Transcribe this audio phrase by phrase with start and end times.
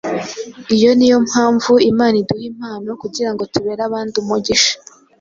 [0.75, 4.73] Iyo ni yo mpamvu Imana iduha impano kugira ngo tubere abandi umugisha.